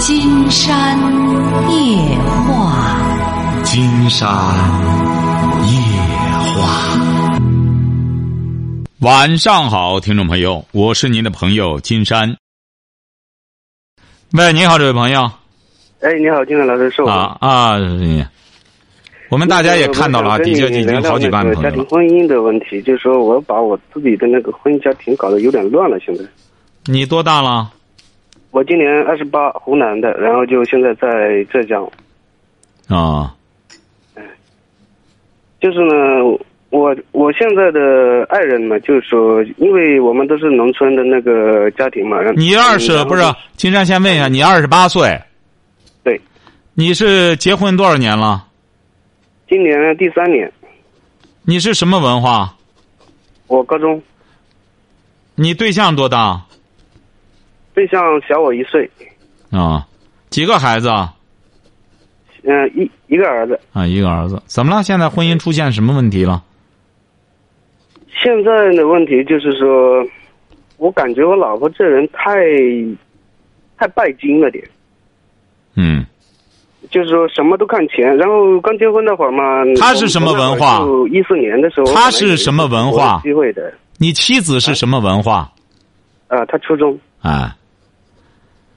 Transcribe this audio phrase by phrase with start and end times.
[0.00, 0.96] 金山
[1.70, 4.28] 夜话，金山
[5.66, 5.72] 夜
[6.54, 7.00] 话。
[9.00, 12.36] 晚上好，听众朋友，我是您的朋友金山。
[14.34, 15.28] 喂，你好，这位朋友。
[16.00, 17.10] 哎，你好，金山老师，是我。
[17.10, 17.76] 啊啊，
[19.30, 26.22] 我们大家也看到了啊，底下已经好几万朋友家庭婚姻的问题，就是说我把我自己的那个婚姻家庭搞得有点乱了，现在。
[26.84, 27.72] 你多大了？
[28.50, 31.88] 我今年二十八，湖南的，然后就现在在浙江。
[32.88, 33.34] 啊。
[35.60, 35.94] 就是呢，
[36.70, 42.18] 我我现在的爱人嘛，就是说，因为我们都是农村的那个家庭嘛。
[42.36, 43.22] 你二十不是？
[43.56, 45.20] 金山先问一下，你二十八岁。
[46.04, 46.20] 对。
[46.74, 48.46] 你是结婚多少年了？
[49.48, 50.50] 今年第三年。
[51.42, 52.54] 你是什么文化？
[53.48, 54.00] 我高中。
[55.34, 56.40] 你对象多大？
[57.78, 58.90] 对象小我一岁。
[59.52, 59.86] 啊，
[60.30, 60.88] 几个孩子？
[62.42, 63.56] 嗯，一一个儿子。
[63.72, 64.42] 啊，一个儿子。
[64.46, 64.82] 怎么了？
[64.82, 66.42] 现在婚姻出现什么问题了？
[68.20, 70.04] 现在的问题就是说，
[70.78, 72.34] 我感觉我老婆这人太，
[73.76, 74.64] 太拜金了点。
[75.76, 76.04] 嗯。
[76.90, 79.42] 就是说什么都看钱，然后刚结婚那会儿嘛。
[79.78, 80.80] 他是什么文化？
[81.12, 81.94] 一四年的时候。
[81.94, 83.20] 他是什么文化？
[83.22, 83.72] 机会的。
[83.98, 85.52] 你妻子是什么文化？
[86.26, 86.98] 啊，他初中。
[87.22, 87.54] 啊。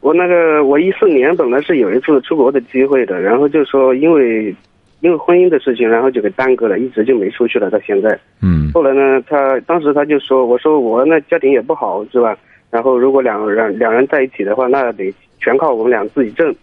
[0.01, 4.53] 我那个，我一四年本来是有一次出国的机会的，然后就说因为，
[5.01, 7.69] 因为婚姻的事情，然后就给耽搁了，一直就没出去了。
[7.69, 8.19] 到现在。
[8.41, 8.71] 嗯。
[8.73, 12.35] 后来呢，他当时他就说：“我说我那家庭也不好，是吧？
[12.71, 16.53] 然后如果两人两人在一起的话，那得全靠我们俩自己挣。”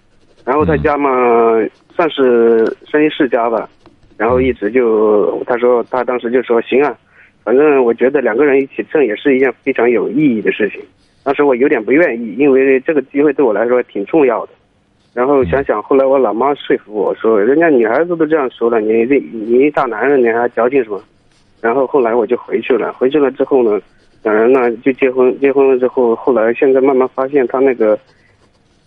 [0.45, 1.11] 然后他家嘛，
[1.95, 3.69] 算是生意世家吧，
[4.17, 6.97] 然后一直就他说他当时就说行啊，
[7.45, 10.81] 反正我觉得两个人一起挣也是一件非常有意义的事情。
[11.29, 14.53] 当时我有点不愿意，因为这个机会对我来说挺重要的。
[15.13, 20.99] 然后想想后来我老妈说服我说，人家女孩子都这样说了，你这你一大男人你还矫情什么？
[21.61, 23.79] 然后后来我就回去了，回去了之后呢，
[24.23, 27.99] 两人呢就结婚，结婚了之后，后来现在慢慢发现他那个。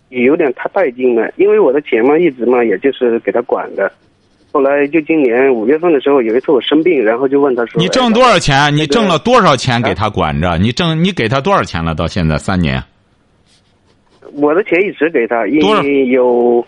[0.08, 3.90] 也有点太带劲了，因为我的钱嘛，一直嘛，也就是给他管的。
[4.52, 8.76] 后来就今年五月份的时候，有一次我生病，然后就问他说：“你挣多少钱？
[8.76, 10.58] 你挣了多少钱给他管着？
[10.58, 11.94] 你挣你给他多少钱了？
[11.94, 12.82] 到现在三年。”
[14.34, 16.64] 我的钱一直给他，因为有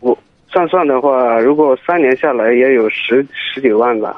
[0.00, 0.18] 我
[0.50, 4.16] 算算的话，如果三年下来也有十十几万吧。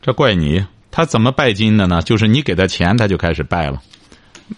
[0.00, 2.00] 这怪你，他怎么拜金的呢？
[2.02, 3.80] 就是你给他钱，他就开始拜了。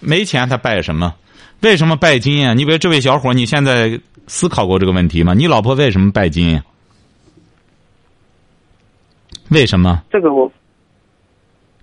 [0.00, 1.14] 没钱他拜什么？
[1.62, 2.52] 为什么拜金啊？
[2.52, 5.34] 你比如这位小伙，你现在思考过这个问题吗？
[5.34, 6.60] 你老婆为什么拜金？
[9.54, 10.02] 为什么？
[10.10, 10.52] 这个我，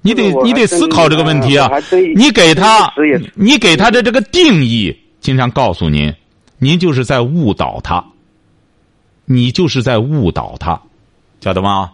[0.01, 1.69] 你得你得思考这个问题啊！
[2.15, 2.93] 你给他，
[3.33, 6.13] 你给他的这个定义，经常告诉您，
[6.59, 8.03] 您就是在误导他，
[9.25, 10.79] 你就是在误导他，
[11.39, 11.93] 晓得吗？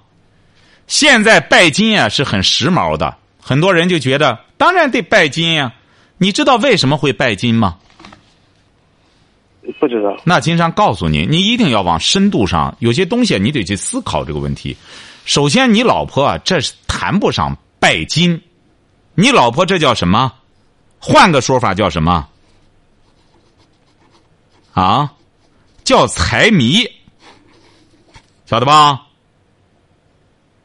[0.87, 5.73] 现在拜金啊是很时髦的，很多人就觉得当然得拜金呀。
[6.17, 7.77] 你知道为什么会拜金吗？
[9.79, 10.17] 不知道。
[10.23, 14.75] 那经常告诉您，你一定要往深度上，有些东西你得去思考这个问题。
[15.27, 18.41] 首先，你老婆啊，这是谈不上拜金，
[19.13, 20.31] 你老婆这叫什么？
[20.99, 22.25] 换个说法叫什么？
[24.71, 25.11] 啊，
[25.83, 26.89] 叫财迷，
[28.45, 29.01] 晓得吧？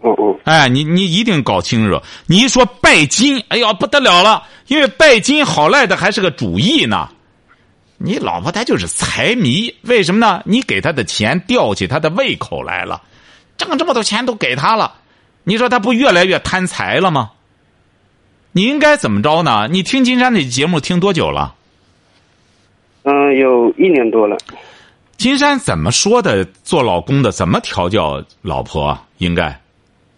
[0.02, 0.38] 哦哦。
[0.44, 2.00] 哎，你你一定搞清楚。
[2.26, 7.08] 你一说拜金，哎呀不得了了，因为拜金好赖的还是个主义呢。
[7.98, 10.40] 你老婆她就是财迷，为什么呢？
[10.46, 13.02] 你给她的钱吊起她的胃口来了，
[13.64, 14.94] 挣这么多钱都给他了，
[15.44, 17.32] 你说他不越来越贪财了吗？
[18.52, 19.66] 你应该怎么着呢？
[19.70, 21.54] 你听金山的节目听多久了？
[23.04, 24.36] 嗯，有一年多了。
[25.16, 26.44] 金山怎么说的？
[26.64, 28.98] 做老公的怎么调教老婆？
[29.18, 29.58] 应该。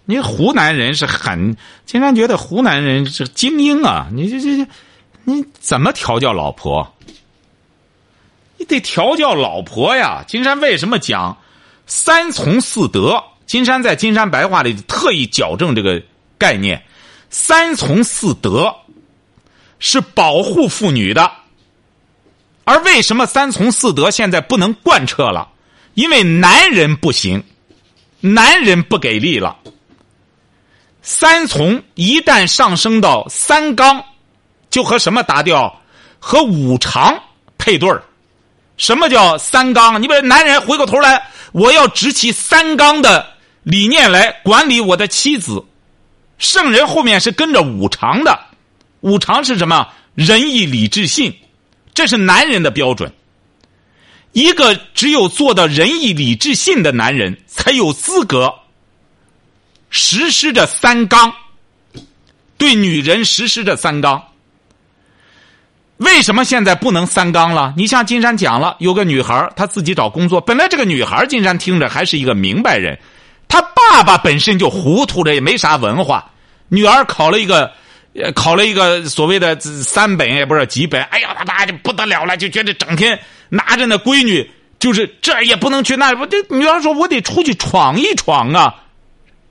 [0.06, 1.56] 你湖南人是很，
[1.86, 4.08] 金山觉得湖南人是精英啊！
[4.12, 4.70] 你这这这，
[5.24, 6.92] 你怎么调教老婆？
[8.58, 10.24] 你得调教老婆呀！
[10.26, 11.36] 金山为什么讲
[11.86, 13.22] 三从四德？
[13.46, 16.02] 金山在金山白话里特意矫正这个
[16.38, 16.82] 概念：
[17.30, 18.74] 三从四德
[19.78, 21.30] 是保护妇女的。
[22.64, 25.48] 而为什么三从四德现在不能贯彻了？
[25.92, 27.44] 因为男人不行，
[28.20, 29.56] 男人不给力了。
[31.02, 34.02] 三从一旦上升到三纲，
[34.70, 35.80] 就和什么搭调？
[36.18, 37.22] 和五常
[37.58, 38.02] 配对儿。
[38.78, 40.00] 什么叫三纲？
[40.00, 43.33] 你比如男人回过头来，我要执起三纲的
[43.64, 45.64] 理念来管理我的妻子。
[46.38, 48.38] 圣人后面是跟着五常的，
[49.00, 49.88] 五常是什么？
[50.14, 51.34] 仁义礼智信，
[51.92, 53.12] 这是男人的标准。
[54.32, 58.52] 一个只有做到仁义礼智信的男人，才有资格
[59.90, 61.32] 实施着三纲，
[62.58, 64.22] 对女人实施着三纲。
[65.98, 67.72] 为什么现在不能三纲了？
[67.76, 72.98] 你像金山讲了，有个女孩她自己找工作，本来这个女孩金山听着还是一个明白人，
[73.54, 76.28] 他爸爸本身就糊涂着，也没啥文化。
[76.66, 77.70] 女儿考了一个，
[78.34, 81.00] 考了一个所谓的三本，也不知道几本。
[81.04, 83.16] 哎呀，他爸就不得了了，就觉得整天
[83.48, 88.74] 拿着那闺女，就是这也不能去，那不这女儿说，我得出去闯一闯啊。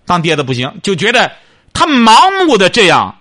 [0.05, 1.31] 当爹的不行，就觉得
[1.71, 3.17] 他盲目的这样。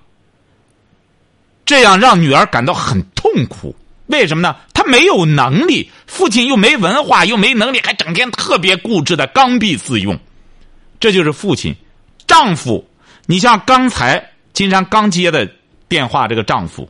[1.64, 3.72] 这样让女儿感到很痛苦，
[4.06, 4.56] 为什么呢？
[4.74, 10.18] 她没有能力，父亲又没文化，又没能力，还整天特别固执的刚愎自用，
[11.02, 11.74] 这就是父亲。
[12.28, 12.88] 丈夫，
[13.26, 15.50] 你像刚才金山刚接的
[15.88, 16.88] 电话，这个丈夫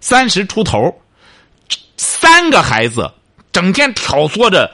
[0.00, 0.92] 三十出头，
[1.96, 3.08] 三个孩子，
[3.52, 4.68] 整天挑唆着，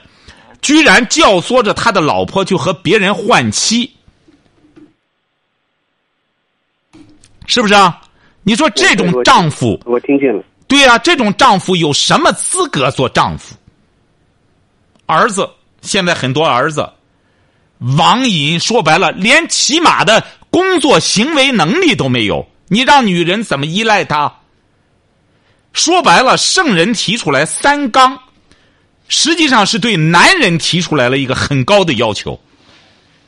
[0.63, 3.95] 居然教唆着他的老婆就和别人换妻，
[7.47, 8.01] 是不是啊？
[8.43, 10.43] 你说这种丈夫，我听见了。
[10.67, 13.55] 对呀，这种丈夫有什么资格做丈夫？
[15.05, 15.47] 儿子
[15.83, 16.91] 现在很多儿子
[17.79, 22.49] 网瘾，说白了，连起码的工作行为能力都没有。
[22.69, 24.41] 你让女人怎么依赖他？
[25.73, 28.19] 说白了，圣人提出来三纲，
[29.07, 32.41] 实际上是对男人提出来了一个很高的要求。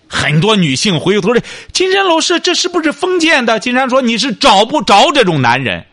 [0.09, 1.43] 很多女性回过头来，
[1.73, 3.61] 金山老师，这是不是封建的？
[3.61, 5.87] 金山说你是找不着这种男人，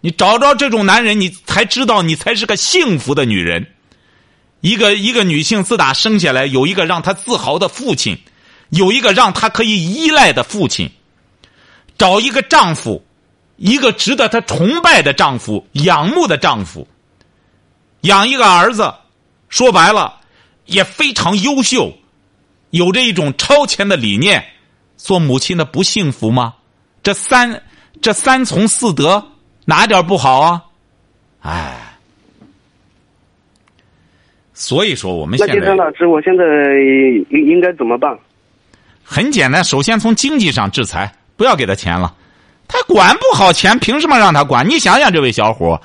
[0.00, 3.66] 你找着这种男人，你才知道你才是个幸福的女人。
[4.60, 8.18] 一个一个女性自打生下来，有一个让她自豪的父亲，
[8.70, 10.90] 有一个让她可以依赖的父亲，
[11.98, 13.04] 找一个丈夫，
[13.56, 16.88] 一个值得她崇拜的丈夫、仰慕的丈夫，
[18.00, 18.92] 养一个儿子，
[19.48, 20.20] 说白了
[20.64, 21.92] 也非常优秀。
[22.70, 24.44] 有着一种超前的理念，
[24.96, 26.54] 做母亲的不幸福吗？
[27.02, 27.62] 这三
[28.02, 29.24] 这三从四德
[29.64, 30.62] 哪点不好啊？
[31.40, 31.85] 哎，
[34.58, 36.42] 所以说我们现在，那金山老师，我现在
[37.30, 38.18] 应应该怎么办？
[39.04, 42.14] 很简单，首先从经济上制裁，不要给他钱了。
[42.66, 44.66] 他管不好钱，凭什么让他管？
[44.66, 45.78] 你想想，这位小伙，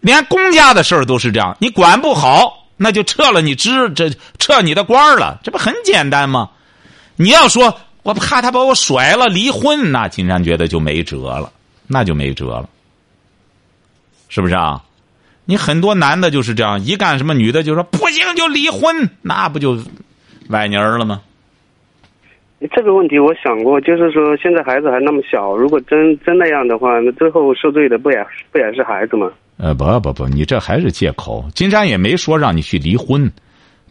[0.00, 2.56] 连公家的事儿都是这样，你管不好。
[2.82, 4.08] 那就撤了你职，这
[4.38, 6.48] 撤你的官了，这不很简单吗？
[7.16, 11.52] 你要说我怕他把我甩了离婚，那金山觉得就没辙了，
[11.86, 12.66] 那就没辙了，
[14.30, 14.82] 是不是啊？
[15.44, 19.78] 你很多男的就是这样，一干什么女的就说不行就离婚，那不就
[20.48, 21.20] 崴泥儿了吗？
[22.76, 28.18] 这个问题我想过，就是说现在孩子还那么小，如果真真那样的话，那最后受罪的不也
[28.52, 29.30] 不也是孩子吗？
[29.56, 31.44] 呃，不不不，你这还是借口。
[31.54, 33.32] 金山也没说让你去离婚，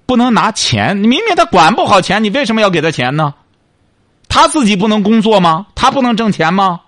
[0.05, 0.95] 不能拿钱。
[1.01, 3.33] 你明明他管不好钱，你为什么要给他钱呢？
[4.27, 5.65] 他自己不能工作吗？
[5.73, 6.81] 他不能挣钱吗？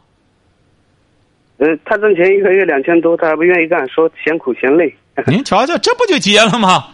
[1.61, 4.91] 呃，他挣钱一个月两千多，他还不愿意干，说嫌苦嫌累。
[5.27, 6.87] 您瞧瞧，这不就结了吗？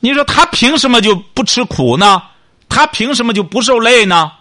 [0.00, 2.20] 你说他凭什么就不吃苦呢？
[2.68, 4.32] 他凭什么就不受累呢？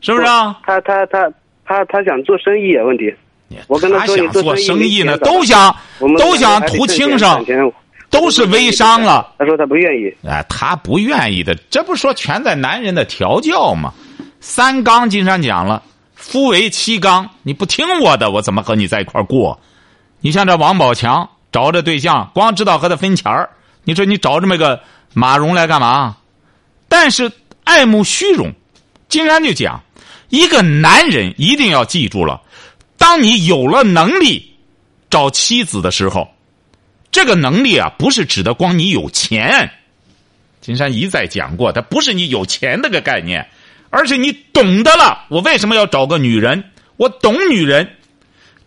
[0.00, 0.58] 是不是啊？
[0.64, 1.30] 他他他
[1.66, 2.82] 他他想做生意啊？
[2.84, 3.14] 问题。
[3.68, 5.76] 我跟他想做生意呢，都想
[6.18, 7.44] 都想图轻生，
[8.08, 9.34] 都是微商了。
[9.38, 10.12] 他说他不愿意。
[10.26, 13.92] 哎，他不愿意的，这不说全在男人的调教吗？
[14.40, 15.82] 三纲经常讲了，
[16.14, 19.60] 夫为妻纲，你不听我的，我怎么和你在一块过？
[20.20, 23.50] 你像这王宝强找这对象，光知道和他分钱儿，
[23.84, 24.80] 你说你找这么个
[25.12, 26.16] 马蓉来干嘛？
[26.88, 27.30] 但是
[27.64, 28.52] 爱慕虚荣，
[29.08, 29.82] 金山就讲，
[30.28, 32.40] 一个男人一定要记住了。
[32.96, 34.54] 当你有了能力
[35.10, 36.28] 找妻子的时候，
[37.10, 39.70] 这个能力啊，不是指的光你有钱。
[40.60, 43.46] 金山一再讲过，它不是你有钱那个概念，
[43.94, 46.64] 而且你懂得了我为什么要找个女人。
[46.96, 47.88] 我懂女人，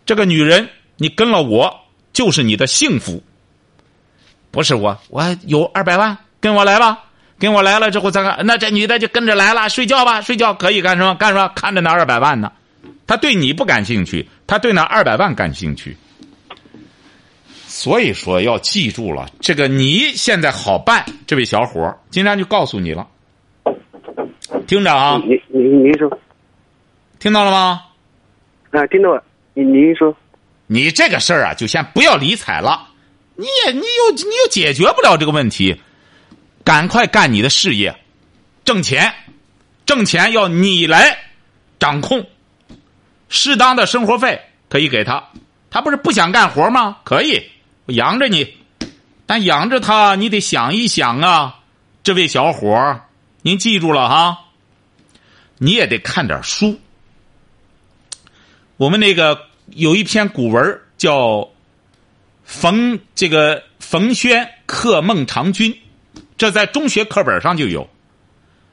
[0.06, 1.80] 这个女人你跟了我
[2.12, 3.22] 就是你的幸福。
[4.50, 6.98] 不是我，我有二百万，跟我来吧，
[7.38, 11.14] 跟我来了之后再看，那这女的就跟着来了，睡觉吧，睡觉可以干什么？
[11.14, 11.48] 干什么？
[11.54, 12.50] 看着那二百万呢。
[13.06, 15.96] 他对你不感兴趣，他对那二百万感兴趣。
[17.66, 23.06] 所以说要记住了，这个你现在好办，这位小伙儿，金山就告诉你了，
[24.68, 25.18] 听着啊。
[25.24, 26.20] 您您您说，
[27.18, 27.82] 听到了吗？
[28.70, 29.24] 啊，听到了。
[29.54, 30.14] 您您说，
[30.66, 32.86] 你这个事儿啊，就先不要理睬了。
[33.34, 35.80] 你也你又你又解决不了这个问题，
[36.62, 37.96] 赶快干你的事业，
[38.62, 39.10] 挣钱，
[39.86, 41.16] 挣钱要你来
[41.78, 42.26] 掌控。
[43.30, 45.30] 适当的生活费可以给他，
[45.70, 46.98] 他不是不想干活吗？
[47.04, 47.42] 可以，
[47.86, 48.54] 我养着你，
[49.24, 51.60] 但养着他，你得想一想啊，
[52.02, 53.06] 这位小伙儿，
[53.40, 54.38] 您记住了哈，
[55.58, 56.80] 你也得看点书。
[58.76, 61.48] 我们那个有一篇古文叫
[62.44, 65.76] 冯这个冯轩克孟尝君，
[66.36, 67.88] 这在中学课本上就有，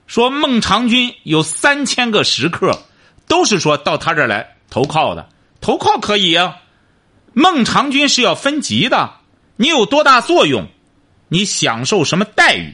[0.08, 2.84] 说孟尝君有三千个食客，
[3.28, 5.28] 都是说到他这儿来投靠的，
[5.60, 6.58] 投靠可以啊。
[7.34, 9.16] 孟尝君是要分级的，
[9.58, 10.68] 你有多大作用，
[11.28, 12.74] 你享受什么待遇，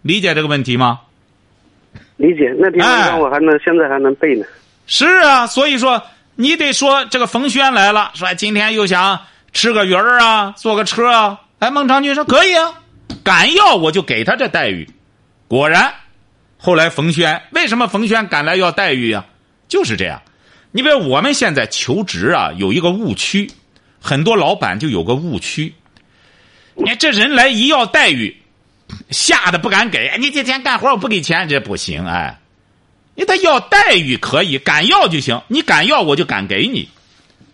[0.00, 1.02] 理解这个问题吗？
[2.22, 2.54] 理解。
[2.56, 4.46] 那篇文章我还能、现在还能背呢。
[4.86, 6.00] 是啊，所以说
[6.36, 9.18] 你得说这个冯轩来了，说今天又想
[9.52, 11.40] 吃个鱼儿啊，坐个车啊。
[11.58, 12.74] 哎，孟尝君说可以啊，
[13.24, 14.88] 敢要我就给他这待遇。
[15.48, 15.92] 果然，
[16.56, 19.24] 后来冯轩为什么冯轩敢来要待遇呀？
[19.66, 20.22] 就是这样。
[20.70, 23.50] 你比如我们现在求职啊，有一个误区，
[24.00, 25.74] 很多老板就有个误区。
[26.74, 28.36] 你看这人来一要待遇，
[29.10, 30.16] 吓得不敢给。
[30.18, 32.38] 你这天干活我不给钱，这不行哎。
[33.14, 35.40] 你他要待遇可以，敢要就行。
[35.48, 36.88] 你敢要我就敢给你。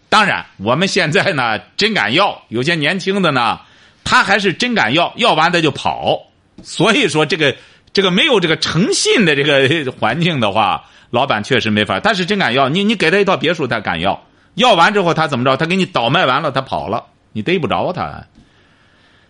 [0.09, 3.61] 当然，我们现在呢真敢要，有些年轻的呢，
[4.05, 6.21] 他还是真敢要，要完他就跑。
[6.63, 7.57] 所以说这个
[7.93, 10.85] 这个没有这个诚信的这个 环境的话。
[11.11, 14.27] 老板确实没法，他是真敢要你，你给他一套别墅，他敢要。
[14.57, 15.57] 要完之后，他怎么着？
[15.57, 18.27] 他给你倒卖完了，他跑了，你逮不着他。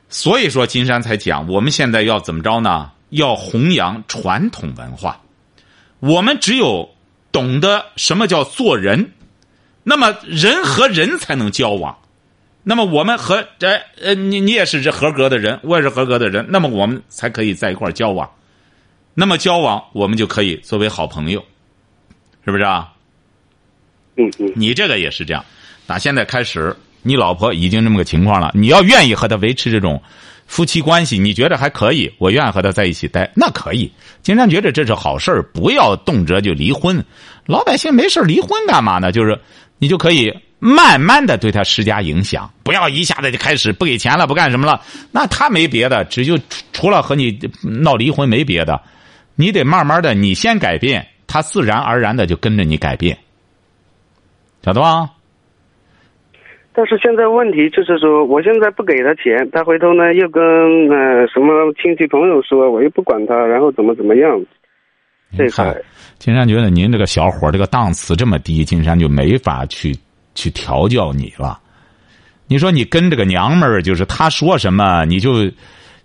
[0.08, 2.90] 所以说，金山才讲，我们现在要怎么着呢？
[3.10, 5.20] 要弘扬传统文化。
[6.00, 6.88] 我们只有
[7.32, 9.12] 懂得什么叫做人，
[9.82, 11.96] 那么人和人才能交往。
[12.62, 18.30] 那么我们和这呃，你你也是这合格的人，我也是合格的人，那么我们才可以在一块交往。
[19.14, 21.44] 那么交往，我们就可以作为好朋友。
[22.44, 22.92] 是不是啊？
[24.16, 25.44] 嗯嗯，你这个也是这样。
[25.86, 30.02] 打现在开始，你老婆已经这么个情况了，你要愿意和她维持这种
[30.46, 32.12] 夫妻关系，你觉得还可以？
[32.18, 33.90] 我愿意和她在一起待，那可以。
[34.22, 37.04] 经常觉得这是好事不要动辄就离婚。
[37.46, 39.12] 老百姓没事离婚干嘛呢？
[39.12, 39.38] 就是
[39.78, 44.82] 你就可以慢慢的对他施加影响，不要一下子就开始不给钱了，不干什么了。
[45.12, 46.38] 那他没别的，只就
[46.72, 48.80] 除了和你闹离婚没别的。
[49.36, 51.06] 你得慢慢的，你先改变。
[51.30, 53.18] 他自然而然的就跟着你改变，
[54.64, 55.10] 晓得吧？
[56.78, 60.40] 但是现在问题就是说，我现在不给他钱，他回头呢又跟
[60.88, 64.40] 呃什么亲戚朋友说，我又不管他，然后怎么怎么样？
[65.36, 65.76] 这块，
[66.18, 69.92] 金山觉得您这个小伙这个档次这么低，金山就没法去
[70.36, 71.58] 去调教你了。
[72.46, 75.50] 你说你跟这个娘们儿，就是他说什么你就。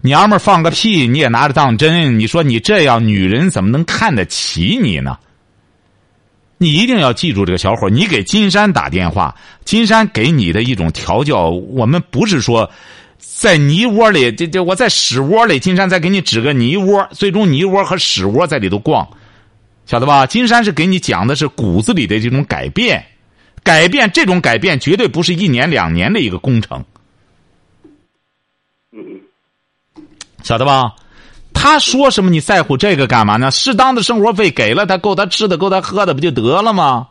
[0.01, 2.19] 娘们儿放个屁，你也拿着当真？
[2.19, 5.17] 你说你这样，女人怎么能看得起你呢？
[6.57, 12.69] 你一定要记住这个小伙你给金山打电话，金山给你的一种调教，我们不是说
[13.17, 19.07] 在泥窝里，这这我在屎窝里，金山再给你指个泥窝，最终泥窝和屎窝在里头逛，
[19.85, 20.25] 晓得吧？
[20.25, 23.03] 金山是给你讲的是骨子里的这种改变，
[23.63, 26.83] 改变这种改变绝对不是一年两年的一个工程。
[28.91, 29.03] 嗯
[30.43, 30.93] 晓得吧？
[31.53, 32.29] 他说什么？
[32.29, 33.49] 你在乎这个干嘛呢？
[33.51, 37.07] 适当的生活费给了他，够他吃的，够他喝的，不就得了吗？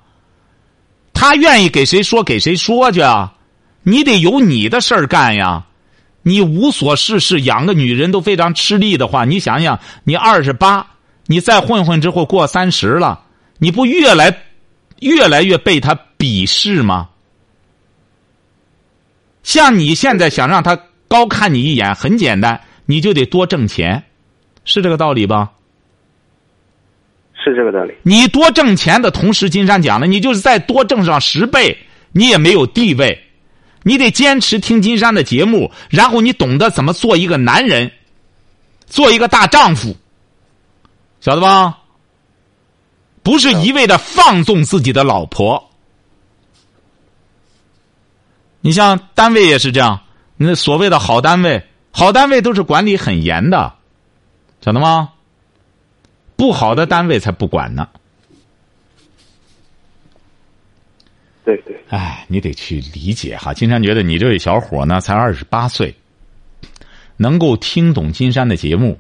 [1.15, 3.33] 他愿意给谁说给谁说去啊？
[3.83, 5.65] 你得有你的事儿干呀！
[6.23, 10.87] 你无所事事，养个女人都非常吃力的话，你想想，你二十八，
[11.27, 13.23] 你再混混之后过三十了，
[13.59, 14.37] 你不越来
[15.01, 17.09] 越来越被他鄙视吗？
[19.43, 22.61] 像你现在想让他高看你一眼，很简单。
[22.85, 24.03] 你就得多挣钱，
[24.65, 25.51] 是这个道理吧？
[27.35, 27.95] 是这个道理。
[28.03, 31.77] 你多挣钱的同时，金山讲了，你就是再多挣上十倍，
[32.13, 33.27] 你也没有地位。
[33.83, 37.91] 你得坚持听金山的节目，然后你懂得怎么做一个男人，
[38.87, 39.97] 做一个大丈夫，
[41.21, 41.79] 晓得吧？
[43.25, 45.71] 不是一味的放纵自己的老婆。
[48.61, 50.01] 你像单位也是这样，
[50.37, 51.65] 那所谓的好单位。
[51.91, 53.75] 好单位都是管理很严的，
[54.63, 55.13] 晓得吗？
[56.37, 57.89] 不好的单位才不管呢。
[61.45, 61.77] 对对。
[61.89, 63.53] 哎，你得去理解哈。
[63.53, 65.93] 金山觉得你这位小伙呢，才二十八岁，
[67.17, 68.97] 能够听懂金山的节目，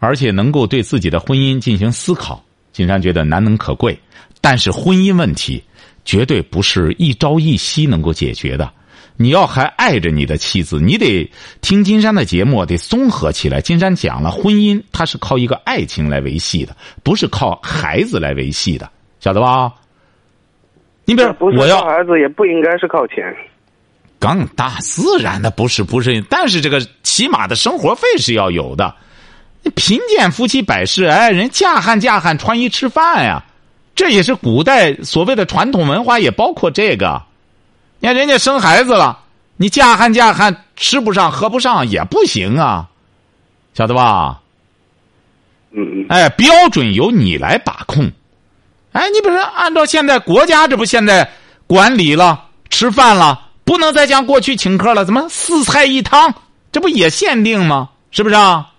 [0.00, 3.96] 而且能够对自己的婚姻进行思考，金山觉得难能可贵。
[4.40, 5.62] 但是婚姻问题
[6.04, 8.72] 绝对不是一朝一夕能够解决的。
[9.18, 11.30] 你要还爱着你的妻子，你得
[11.62, 13.60] 听金山的节目，得综合起来。
[13.60, 19.72] 金山讲了，婚姻它是靠一个爱情来维系的，不是靠孩子来维系的，晓得吧？
[21.06, 23.16] 你比如我要孩子，也不应该是靠钱。
[24.18, 28.94] 更大自然的不是不是，但是这个起码的生活费是要有的。
[29.74, 33.42] 贫贱夫妻百事，哀，人嫁汉嫁汉穿衣吃饭呀，
[33.94, 37.22] 这也是古代所谓的传统文化，也包括这个。
[37.98, 39.18] 你看人家生孩子了，
[39.56, 42.88] 你嫁汉嫁汉吃不上喝不上也不行啊，
[43.74, 44.40] 晓得吧？
[45.72, 48.10] 嗯嗯，哎，标准由你来把控。
[48.92, 51.30] 哎，你比如说，按照现在国家这不现在
[51.66, 56.32] 管理了，吃饭了不能再像过去请客了，怎么四菜一汤？
[56.72, 57.90] 这不也限定吗？
[58.10, 58.70] 是不是啊？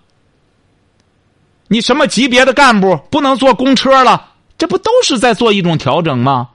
[1.68, 4.30] 你什么级别的干部不能坐公车了？
[4.56, 6.48] 这不都是在做一种调整吗？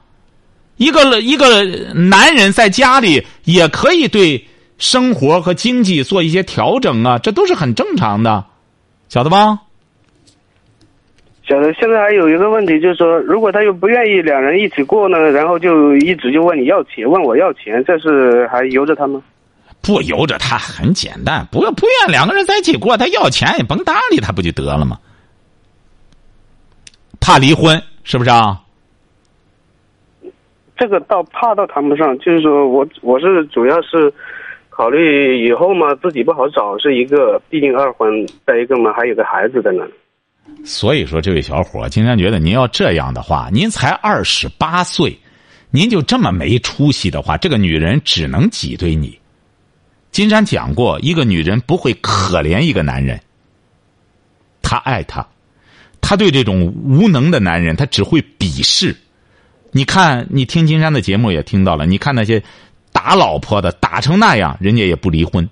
[0.83, 1.63] 一个一个
[1.93, 4.43] 男人在家里也可以对
[4.77, 8.43] 生活和经济做一些调整啊，这都是很正常的，
[9.07, 9.59] 晓得吧？
[11.47, 11.73] 晓得。
[11.73, 19.21] 现在还有一个问题，就是说，如果他又不愿意两人一起过呢，然后就一直就问你要钱，问我要钱，这是还由着他吗？
[19.81, 24.97] 不由着他很简单，不不愿两个人在一起过，他要钱也甭搭理他不就得了吗？
[27.19, 28.62] 怕离婚是不是啊？
[30.75, 34.11] 这个倒怕倒谈不上，就是说我我是主要是
[34.69, 39.85] 考虑以后嘛，自己不好找是一个，毕竟二婚，再一个嘛还有个孩子在那。
[40.65, 45.17] 所以说，这位小伙，金山觉得您要这样的话，您才二十八岁，
[45.71, 49.17] 您就这么没出息的话，这个女人只能挤兑你。
[50.11, 53.19] 金山讲过，一个女人不会可怜一个男人，
[54.61, 55.25] 她爱他，
[56.01, 58.95] 她对这种无能的男人，她只会鄙视。
[59.75, 62.41] 你看，你听金山的节目也听到了，你看那些
[62.91, 65.49] 打老婆的，打成那样，人家也不离婚。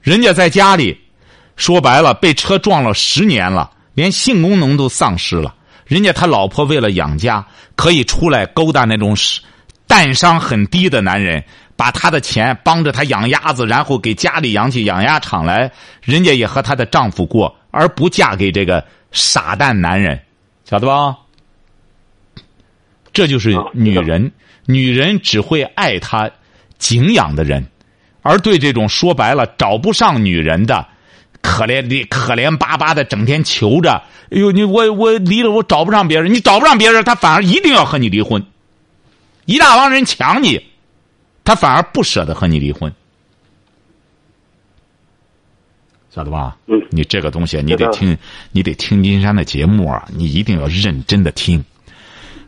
[0.00, 0.96] 人家在家里，
[1.56, 5.52] 说白了，被车撞了十年了，连性功能都丧失了。
[5.86, 9.16] 人家他老婆为了养家，可以出来勾搭那种
[9.88, 11.42] 蛋商很低的男人，
[11.74, 15.72] 把他的钱帮着他养鸭子，然后给家里养起养鸭场来。
[16.00, 20.20] 人家也和她的丈夫过，而不嫁给这个傻蛋男人，
[20.64, 21.16] 晓得吧？
[23.14, 24.30] 这就是女人，
[24.66, 26.30] 女人只会爱她
[26.78, 27.64] 敬仰的人，
[28.20, 30.86] 而对这种说白了找不上女人的，
[31.40, 33.92] 可怜的可怜巴巴的，整天求着，
[34.30, 38.44] 哎呦，你我我离了我找不上别人，你找不上别人，他反而一定要和你离婚。
[39.46, 40.60] 一大帮人抢你，
[41.44, 42.92] 他反而不舍得和你离婚，
[46.10, 46.56] 晓得吧？
[46.66, 48.16] 嗯，你这个东西你得听，
[48.50, 51.64] 你得听金山的节目啊，你一定要认真的听。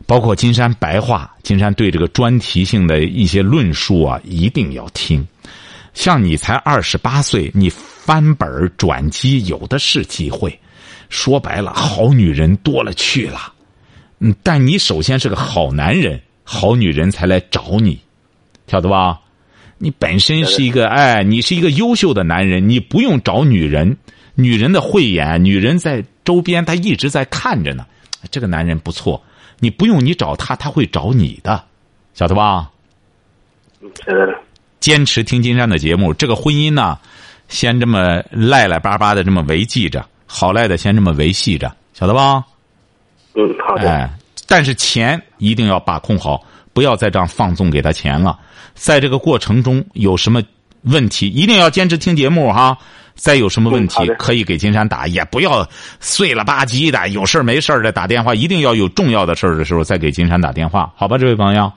[0.07, 5.23] 包括金山白话，金山对这个专题性的一些论述啊，一定要听。
[5.93, 10.57] 像你才二十八岁，你翻本转机有的是机会。
[11.09, 13.53] 说白了，好女人多了去了。
[14.19, 17.99] 嗯，但你首先是个好男人，好女人才来找你，
[18.67, 19.19] 晓得吧？
[19.77, 23.97] 你本身是一个哎，你是一个优秀的男人，你不用找女人，
[24.35, 27.85] 女人的慧眼，女人在周边，她一直在看着呢。
[28.31, 29.21] 这个男人不错，
[29.59, 31.63] 你不用你找他，他会找你的，
[32.13, 32.69] 晓得吧？
[34.05, 34.35] 嗯。
[34.79, 36.97] 坚持听金山的节目，这个婚姻呢，
[37.49, 42.45] 先这么赖赖巴巴的这么维系着，好赖的先这么维系着，晓得吧？
[43.33, 43.89] 嗯，好的。
[43.89, 44.09] 哎，
[44.47, 48.39] 但是钱一定要把控好，不要再这样放纵给他钱了。
[48.75, 50.41] 在这个过程中有什么
[50.83, 52.77] 问题，一定要坚持听节目哈。
[53.17, 55.67] 再有什么问题可以给金山打，也不要
[55.99, 61.69] 碎了吧唧的，有事儿没事儿的打电话，一定要有重要的事儿的时候再给金山打电话，好吧，这位朋友。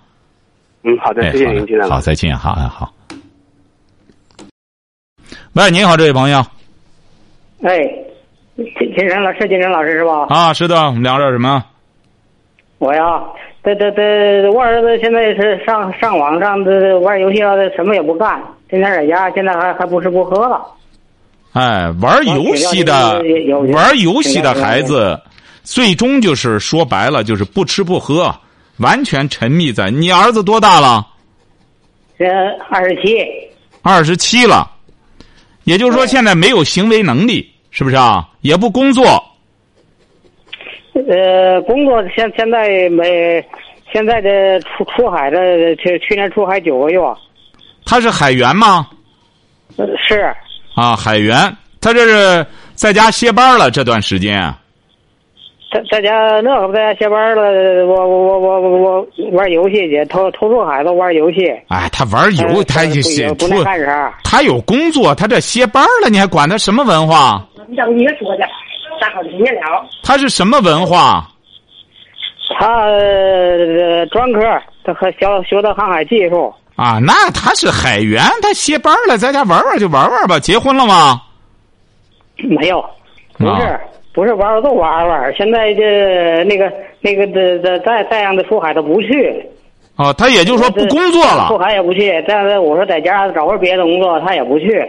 [0.85, 2.92] 嗯，好的，哎，谢谢好您，金山老师好，再见，好，哎，好。
[5.55, 6.38] 喂，您好，这位朋友
[7.62, 7.79] 哎，
[8.57, 10.26] 金金山老师，金山老师是吧？
[10.29, 11.64] 啊，是的，我们聊点什么？
[12.79, 13.03] 我呀，
[13.62, 20.66] 这这这，我儿子现在是上上网上这玩游戏了，什么也不干，天天在家，现在还还不吃不喝了。
[21.52, 23.22] 哎，玩游戏的
[23.72, 25.20] 玩游戏的孩子，
[25.64, 28.32] 最终就是说白了就是不吃不喝，
[28.78, 29.90] 完全沉迷在。
[29.90, 31.04] 你儿子多大了？
[32.16, 32.26] 这
[32.68, 33.26] 二十七，
[33.82, 34.70] 二十七了，
[35.64, 38.28] 也就是说现在没有行为能力，是不是啊？
[38.42, 39.02] 也不工作，
[40.92, 43.44] 呃，工作现现在没，
[43.92, 47.00] 现在的出出海的去去年出海九个月，
[47.84, 48.86] 他是海员吗？
[49.76, 50.32] 呃是
[50.80, 51.36] 啊，海员，
[51.78, 54.50] 他这是在家歇班了这段时间。
[55.70, 61.46] 在在家那可不在家歇班了，我我我我我我玩游戏去，偷偷送孩子玩游戏。
[61.68, 64.18] 哎，他玩游，呃他也是不干啥。
[64.24, 67.46] 他有工作，他这歇班了，你还管他什么文化？
[67.68, 68.42] 你让你说去，
[68.98, 69.86] 大伙听见了。
[70.02, 71.28] 他是什么文化？
[72.58, 74.40] 他呃专科，
[74.82, 76.52] 他和学学的航海技术。
[76.80, 80.38] 啊，那他是海员，他歇班了，在家玩玩就玩玩吧。
[80.38, 81.20] 结婚了吗？
[82.38, 82.82] 没有，
[83.36, 83.78] 不是、啊
[84.14, 85.32] 不是玩玩都玩玩。
[85.36, 89.46] 现在这那个那个这这再再让他出海他不去，
[89.96, 92.10] 哦，他也就是说不工作了出，海也不去。
[92.26, 94.82] 再再我说在家找份别的工作，他也不去。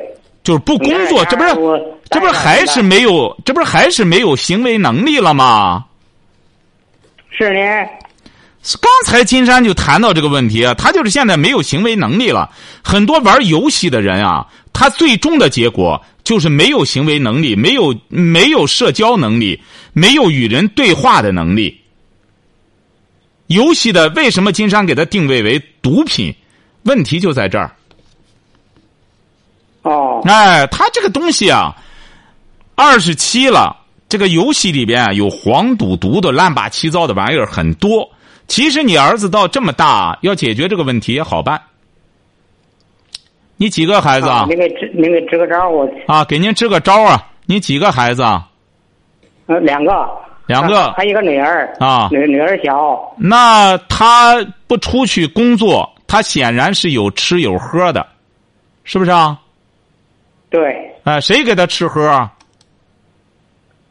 [0.43, 1.53] 就是不工作，这不是
[2.09, 5.85] 这不是还是没有，这不是还是没有行为能力了吗？
[7.29, 7.89] 是呢？
[8.79, 12.49] 刚才金山就谈到这个问题啊，他就是现在没有行为能力了。
[12.83, 19.59] 很多玩游戏的人啊，他最终的结果就是没有行为能力，没有没有社交能力，
[19.93, 21.81] 没有与人对话的能力。
[23.47, 26.33] 游戏的为什么金山给他定位为毒品？
[26.83, 27.75] 问题就在这儿。
[29.81, 31.75] 哦，哎，他这个东西啊，
[32.75, 33.75] 二十七了，
[34.07, 38.07] 这个游戏里边啊有黄赌毒的乱八七糟的玩意儿很多。
[38.51, 41.61] 其实你儿子到这么大，要解决这个问题也好办。
[43.55, 44.45] 你几个孩子啊？
[44.49, 47.29] 您给支您给支个招我啊，给您支个招啊！
[47.45, 48.49] 你几个孩子啊？
[49.45, 50.05] 呃两个
[50.47, 58.05] 两个还有一个女儿啊女女儿小那他不出去工作，他显然是有吃有喝的，
[58.83, 59.39] 是不是啊？
[60.49, 62.29] 对，哎，谁给他吃喝啊？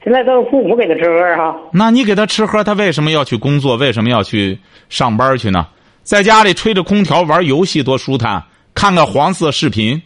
[0.02, 1.56] 现在都是父母给他吃喝哈。
[1.72, 3.76] 那你给他吃喝，他为什么要去工作？
[3.76, 4.58] 为什么要去
[4.88, 5.66] 上班去呢？
[6.02, 8.42] 在家里吹着空调玩游戏多舒坦，
[8.74, 10.00] 看个黄色视频，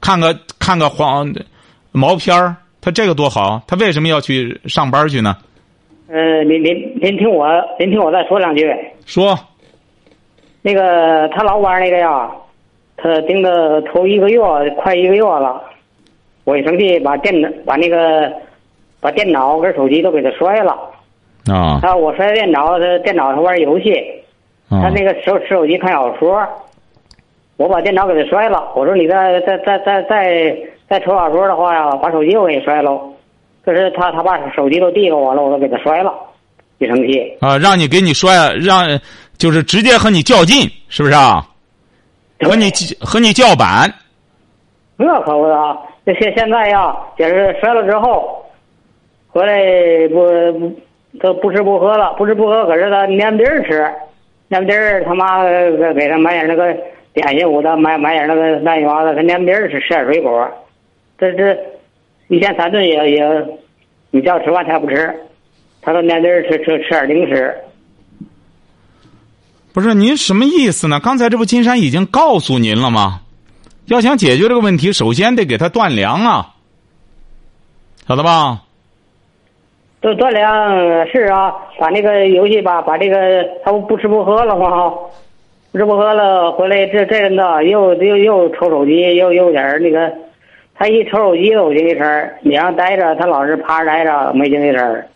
[0.00, 1.32] 看个看个黄
[1.92, 3.62] 毛片儿，他这个多好。
[3.66, 5.36] 他为什么要去上班去呢？
[6.08, 7.46] 呃，您您您听我
[7.78, 8.68] 您听我再说两句。
[9.06, 9.38] 说
[10.60, 12.28] 那个他老玩那个呀，
[12.96, 14.38] 他盯的头一个月
[14.82, 15.62] 快一个月了，
[16.44, 18.30] 我一生气把电脑把那个
[19.02, 20.72] 把电脑跟手机都给他摔了。
[21.50, 23.92] 啊他我摔电脑，他电脑他玩游戏，
[24.68, 26.40] 啊他那个手持手机看小说，
[27.56, 28.72] 我把电脑给他摔了。
[28.76, 30.56] 我说你再再再再再
[30.88, 33.12] 再瞅小说的话呀，把手机我给摔喽。
[33.64, 36.14] 可是他他把手机都递给我了，我都给他摔了，
[36.78, 37.36] 一生气。
[37.40, 37.58] 啊！
[37.58, 38.86] 让你给你摔，让
[39.36, 41.44] 就是直接和你较劲，是不是啊？
[42.40, 43.92] 和你和你叫板
[44.96, 45.76] 那可不啊！
[46.04, 48.44] 这现现在呀，也是摔了之后，
[49.32, 50.76] 回来不
[51.18, 53.90] 他不吃不喝了，不吃不喝，可是他粘饼吃，
[54.50, 55.42] 粘饼儿他妈
[55.94, 56.76] 给他买点那个
[57.14, 60.48] 点心我他，买买点那个蛋糕的，他粘饼吃，吃点水果，
[61.18, 61.58] 这这
[62.28, 63.46] 一天三顿也也，
[64.10, 65.14] 你叫吃饭他也不吃，
[65.80, 67.54] 他都粘饼儿吃吃吃点零食。
[69.72, 71.00] 不是您什么意思呢？
[71.00, 73.22] 刚才这不金山已经告诉您了吗？
[73.86, 76.54] 要想解决这个问题，首先得给他断粮啊，
[78.06, 78.64] 晓得吧？
[80.02, 84.92] 都断粮是啊，把那个游戏吧，把这个他不不吃不喝了吗？
[85.70, 90.12] 不吃不喝了，回来这这阵子又又又抽手机，又又点那个，
[90.74, 95.06] 他一抽手机都有精气神你让待着，他老是趴着待着，没精气神儿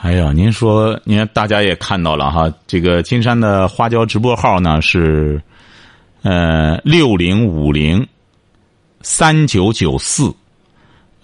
[0.00, 5.42] 哎呀，您说，您大家也看到了哈，这个金山的花椒直播号呢是，
[6.22, 8.06] 呃，六零五零
[9.00, 10.32] 三九九四，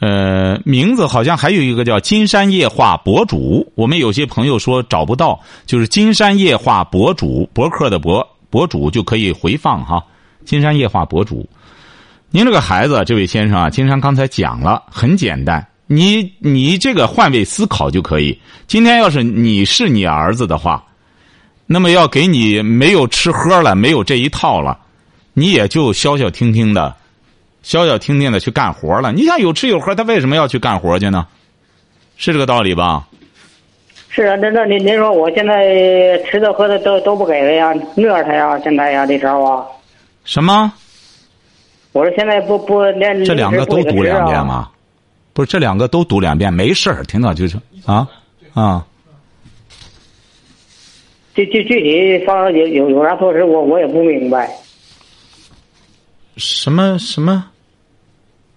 [0.01, 3.73] 呃，名字好像还有一个叫金山夜话博主。
[3.75, 10.05] 我们有些朋友说找不到，就是金山夜话博主，博客的博博主就可以回放哈。
[10.45, 11.49] 金山夜话博主，
[12.31, 15.67] 您这个孩子，这位先生啊，金山刚才讲了，很简单。
[15.87, 18.39] 你你这个换位思考就可以。
[18.67, 20.85] 今天要是你是你儿子的话，
[21.67, 24.79] 那么要给你没有吃喝了，没有这一套了，
[25.35, 26.95] 你也就消消停停的，
[27.65, 29.11] 消消停停的去干活了。
[29.13, 31.27] 你想有吃有喝，他为什么要去干活去呢？
[32.17, 33.09] 是这个道理吧？
[34.09, 39.67] 是啊，那那您您说我现在吃的喝的都都不给了呀，虐他呀，现在呀这招啊，
[40.25, 40.73] 什么？
[41.91, 44.47] 我说现在不不连这两个都读两遍？
[44.47, 44.71] 吗？
[45.33, 47.03] 不是，这两个都读两遍，没事儿。
[47.05, 48.07] 听到就是啊
[48.53, 48.87] 啊。
[51.35, 54.49] 具具具体方有有有啥措施，我我也不明白。
[56.37, 57.47] 什么什么？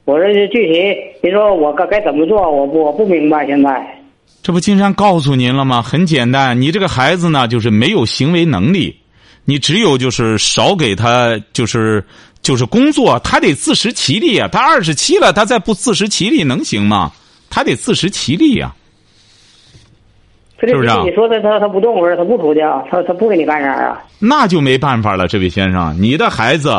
[0.08, 2.50] 我说这具体，你说我该该怎么做？
[2.50, 3.46] 我不我不明白。
[3.46, 3.86] 现在
[4.41, 5.82] 这不金山告诉您了吗？
[5.82, 8.96] 很简单，你这个孩子呢，就是没有行为能力，
[9.43, 12.02] 你只有就是少给他就是
[12.41, 14.48] 就是工作，他得自食其力啊。
[14.50, 17.12] 他二十七了，他再不自食其力能行吗？
[17.50, 18.74] 他得自食其力呀、
[20.62, 24.02] 是不是啊你说他他他不动我说，他不出去啊，他他不给你干啥啊？
[24.20, 26.70] 那就没办法了，这位先生，你的孩子，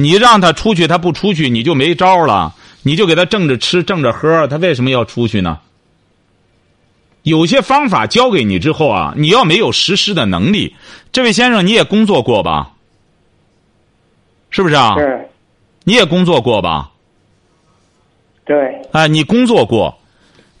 [0.00, 5.58] 你让他出去，他不出去，你就没招了，你就给他挣着吃，挣着喝，他为什么要出去呢？
[7.24, 10.76] 有些方法教给你之后啊，你要没有实施的能力，
[11.10, 12.74] 这位先生你也工作过吧？
[14.50, 14.94] 是不是啊？
[14.96, 15.28] 是，
[15.82, 16.92] 你也工作过吧？
[18.46, 19.98] 对，啊，你工作过，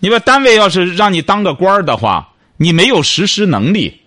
[0.00, 4.00] 你把单位要是让你当个官儿的话，你没有实施能力，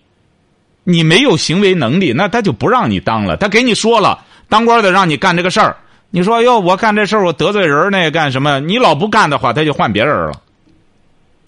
[0.84, 3.38] 你没有行为能力，那他就不让你当了。
[3.38, 5.74] 他给你说了，当官的让你干这个事儿，
[6.10, 8.60] 你说哟，我干这事儿我得罪人那干什么？
[8.60, 10.32] 你老不干的话，他就换别人了。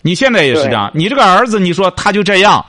[0.00, 2.64] 你现在也是这样，你这个儿子，你说他就这样，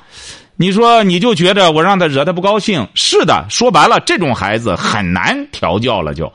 [0.58, 6.30] 你说你就觉得我让他惹他不高兴，是的，说白了，这种孩子很难调教了就。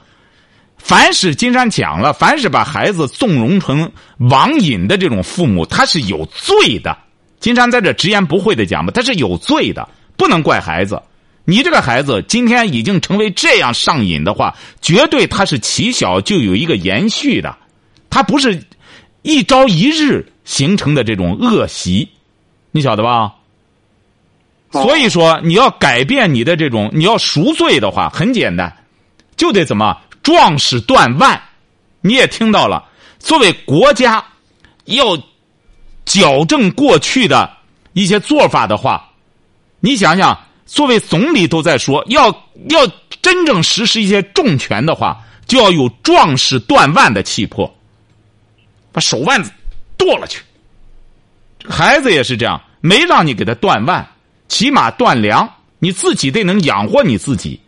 [0.79, 3.93] 凡是金山讲了，凡是把孩子纵容成
[4.31, 6.97] 网瘾的这种父母，他是有罪的。
[7.39, 9.87] 金山在这直言不讳的讲吧，他是有罪的，
[10.17, 10.99] 不能怪孩子。
[11.51, 17.57] 你这个孩子今天已经成为这样上瘾的话，绝对他是起小就有一个延续的，
[18.09, 18.63] 他不是
[19.23, 22.09] 一朝一日形成的这种恶习，
[22.71, 23.35] 你晓得吧？
[24.71, 28.73] 所以说，你要改变你的这种，你要赎罪的话，很简单，
[29.37, 29.99] 就得怎么？
[30.23, 31.43] 壮士断腕，
[32.01, 32.85] 你也听到了。
[33.19, 34.25] 作为国家
[34.85, 35.19] 要
[36.05, 37.51] 矫正过去的
[37.93, 39.11] 一些做法的话，
[39.81, 40.39] 你想想，
[40.71, 42.29] 作为总理都在说，要
[42.69, 42.87] 要
[43.21, 47.69] 真正实施一些重拳的话，就要有壮士断腕的气魄，
[48.93, 49.51] 把手腕子
[49.99, 50.41] 剁了去。
[51.69, 54.09] 孩子也是这样，没让你给他断腕，
[54.47, 57.61] 起码断粮，你自己得能养活你自己。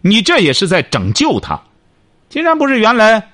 [0.00, 1.58] 你这也是在拯救他。
[2.28, 3.30] 金山不是原来，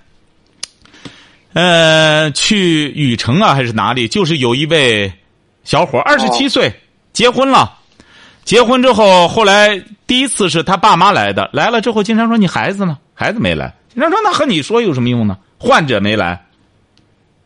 [1.54, 4.06] 呃，去禹城啊，还是哪里？
[4.06, 5.10] 就是有一位
[5.64, 6.70] 小伙，二十七岁，
[7.14, 7.78] 结婚了。
[8.46, 12.96] 结婚之后，后来第一次是他爸妈来的，来了之后，金山说：“你孩子呢？
[13.12, 15.36] 孩子没来。”金山说：“那和你说有什么用呢？
[15.58, 16.40] 患者没来。”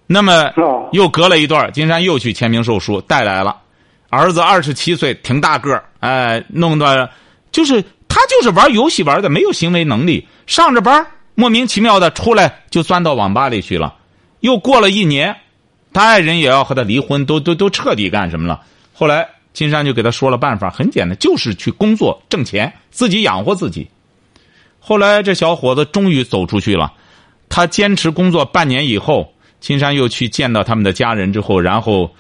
[0.07, 0.53] 那么
[0.93, 3.57] 又隔了一段，金山又去签名售书，带来了
[4.11, 7.09] 儿子，二十七岁，挺大个儿，哎，弄的
[7.51, 11.07] 就是他就是玩游戏玩的，没有行为能力，上着班。
[11.35, 13.95] 莫名其妙的出来就钻到网吧里去了，
[14.41, 15.35] 又过了一年，
[15.95, 18.61] 他爱人也要和他离婚，都都都彻底干什么了？
[18.93, 23.89] 后来金山就给他说了办法，很简单，就是去工作挣钱，自己养活自己。
[24.79, 26.93] 后来这小伙子终于走出去了，
[27.49, 32.11] 他坚持工作半年以后，金山又去见到他们的家人之后，然后，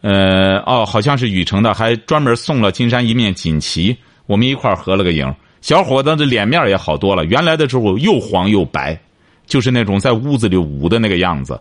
[0.00, 3.96] 呃，哦，好像是禹城的，还专门送了金山一面锦旗，
[4.26, 5.32] 我们一块合了个影。
[5.60, 8.98] 小伙子的脸面也好多了，原来的时候又黄又白，
[9.46, 11.60] 就是那种在屋子里舞的那个样子。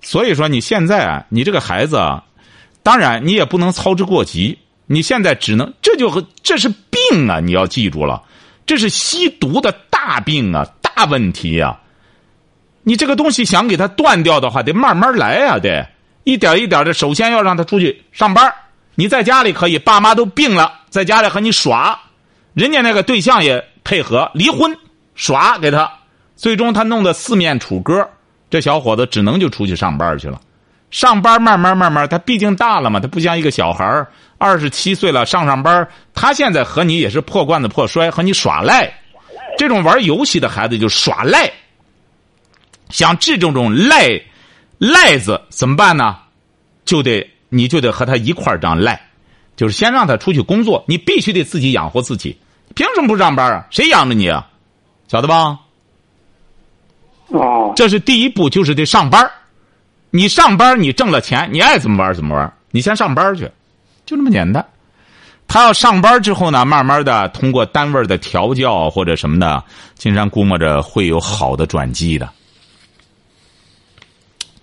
[0.00, 2.22] 所以说，你现在啊，你这个孩子啊，
[2.88, 4.58] 当然你也不能操之过急。
[4.86, 7.38] 你现在只能，这就和这是病啊！
[7.38, 8.22] 你要记住了，
[8.64, 11.78] 这是吸毒的大病啊，大问题呀。
[12.84, 15.86] 你这个东西想给他断掉的话，得慢慢来啊，得
[16.24, 16.94] 一点一点的。
[16.94, 18.50] 首先要让他出去上班，
[18.94, 22.00] 你在家里可以，爸妈都病了，在家里和你耍。
[22.54, 24.74] 人家那个对象也配合离婚，
[25.14, 25.92] 耍给他，
[26.36, 28.08] 最终他弄得四面楚歌，
[28.48, 30.40] 这小伙子只能就出去上班去了。
[30.90, 34.06] 上班慢慢慢慢，他毕竟大了嘛，他不像一个小孩
[34.38, 38.92] 二十七岁了上上班，他现在和你也是破罐子破摔，和你耍赖。
[39.58, 41.50] 这种玩游戏的孩子就耍赖。
[42.90, 44.20] 像这种种赖
[44.78, 46.16] 赖子怎么办呢？
[46.84, 48.98] 就得你就得和他一块儿这样赖，
[49.56, 52.38] 就是先让他出去工作，你必须得自己养活自己。
[52.74, 53.66] 凭什么不上班啊？
[53.70, 54.48] 谁养着你啊？
[55.08, 55.58] 晓得吧？
[57.26, 59.30] 哦，这是第一步，就是得上班
[60.10, 62.52] 你上班，你挣了钱，你爱怎么玩怎么玩。
[62.70, 63.44] 你先上班去，
[64.04, 64.64] 就这么简单。
[65.46, 69.62] 他要上班之后呢，慢慢的通过单位的调教或者什么的，
[69.94, 72.28] 金山估摸着会有好的转机的，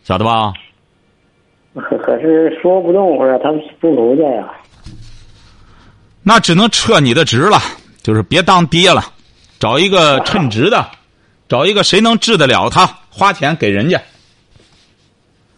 [0.03, 0.53] 晓得吧？
[1.73, 4.47] 可 可是说不动，或者他不回去呀。
[6.21, 7.59] 那只能撤你的职了。
[8.03, 9.03] 就是别当爹了，
[9.57, 10.87] 找一个称职的，
[11.49, 13.99] 找一个谁能治得了他，花钱给人家。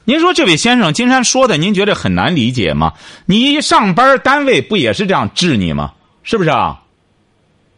[0.07, 2.93] 您说这位先生金山说的，您觉得很难理解吗？
[3.25, 5.91] 你一上班单位不也是这样治你吗？
[6.23, 6.81] 是不是啊？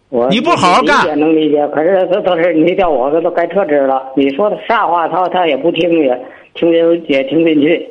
[0.09, 1.67] 我你不好好干，能理解。
[1.69, 4.13] 可是他都是你叫我，他都该撤职了。
[4.15, 6.15] 你说的啥话，他他也不听也
[6.53, 7.89] 听进也听不进去，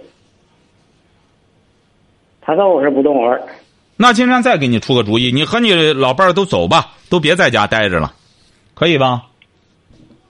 [2.40, 3.42] 他都是不动活儿。
[3.96, 8.12] 那金山再给你出个主意，你和你老伴儿都走吧，都别在家待着了，
[8.74, 9.24] 可以吧？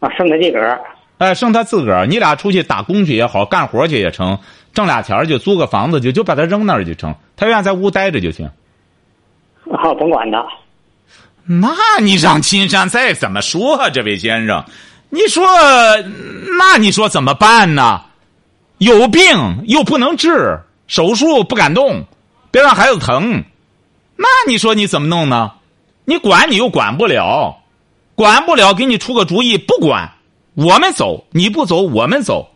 [0.01, 0.81] 啊，剩他自个儿。
[1.19, 4.39] 哎，剩他自个儿，你俩出去打工去也好，干活去也成，
[4.73, 8.49] 挣俩钱就租个房子，就就把他扔那儿就成，他愿意在屋待着就行。
[9.83, 10.45] 好，甭管他。
[11.45, 11.69] 那
[12.01, 14.65] 你让金山再怎么说，这位先生，
[15.11, 15.45] 你说，
[16.59, 18.03] 那你说怎么办呢？
[18.79, 22.05] 有病又不能治，手术不敢动，
[22.51, 23.43] 别让孩子疼。
[24.15, 25.53] 那你说你怎么弄呢？
[26.05, 27.59] 你管你又管不了，
[28.15, 30.13] 管不了，给你出个主意，不管，
[30.59, 32.51] 我们走，你不走，我们走。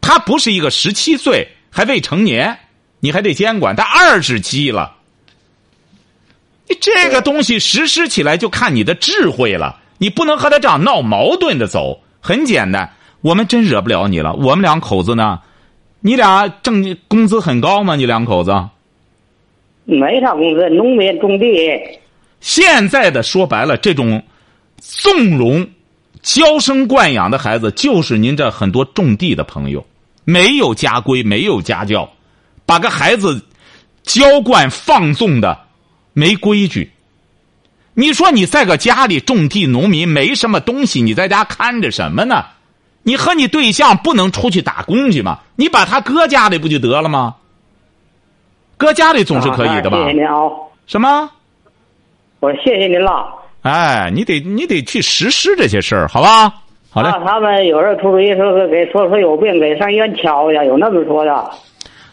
[0.00, 2.58] 他不是一个十七岁还未成年，
[2.98, 4.96] 你还得监管他二十七了。
[6.68, 12.00] 你这个东西实施起来就看你的智慧了，你不能和他这样闹矛盾的走。
[12.20, 14.34] 很简单，我们真惹不了你了。
[14.34, 15.38] 我们两口子呢，
[16.00, 17.94] 你俩挣工资很高吗？
[17.94, 18.50] 你两口子？
[19.84, 21.46] 没啥工资，农民种地。
[22.40, 24.20] 现在的说白了，这种
[24.78, 25.64] 纵容、
[26.28, 29.86] 娇生惯养的孩子，就是您这很多种地的朋友，
[30.24, 32.10] 没有家规，没有家教，
[32.66, 33.46] 把个孩子
[34.02, 35.58] 娇惯放纵的，
[36.12, 36.92] 没规矩。
[37.94, 42.44] 你说你在个家里种地，农民没什么东西，你在家看着什么呢？
[43.04, 45.38] 你和你对象不能出去打工去吗？
[45.56, 47.36] 你把他搁家里不就得了吗？
[48.76, 49.96] 搁家里总是可以的吧？
[50.04, 50.34] 谢谢您啊！
[50.86, 51.30] 什么？
[52.40, 53.34] 我谢谢您了。
[53.68, 56.54] 哎，你得你得去实施这些事儿，好吧？
[56.88, 57.10] 好嘞。
[57.10, 61.50] 啊，他们有人出主意说是给说说有病，给上医院瞧去，有那么说的。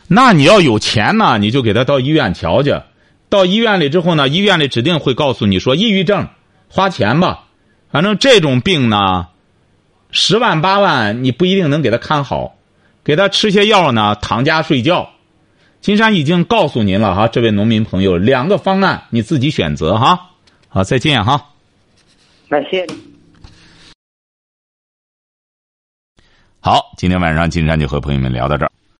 [0.09, 2.75] 那你要有钱呢，你就给他到医院瞧去。
[3.29, 6.27] 到医院里之后呢，医院里指定会告诉你说，抑郁症，
[6.67, 7.45] 花钱吧。
[7.89, 9.27] 反正这种病呢，
[10.11, 12.55] 十万八万你不一定能给他看好，
[13.05, 15.09] 给他吃些药呢，躺家睡觉。
[15.79, 20.31] 金山已经告诉您了哈，这位农民朋友，两个方案你自己选择哈。
[20.75, 21.53] 好，再见哈。
[22.49, 22.87] 那谢谢。
[26.59, 28.71] 好，今天晚上金山就和朋友们聊到这儿。